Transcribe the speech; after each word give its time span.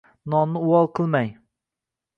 Nonni 0.33 0.63
uvol 0.69 0.89
qilmang 1.01 1.31